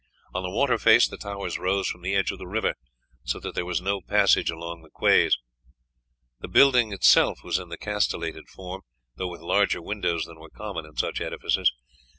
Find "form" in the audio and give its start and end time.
8.49-8.81